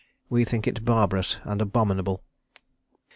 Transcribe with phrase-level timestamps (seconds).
[0.31, 2.23] We think it barbarous and abominable."